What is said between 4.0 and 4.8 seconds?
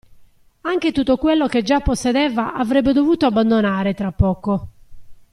poco.